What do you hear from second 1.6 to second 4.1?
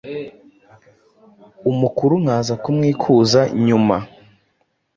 umukuru nkaza kumwikuza nyuma?”